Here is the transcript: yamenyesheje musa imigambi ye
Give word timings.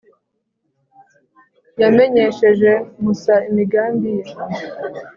yamenyesheje 1.81 2.71
musa 3.01 3.35
imigambi 3.49 4.09
ye 4.17 4.25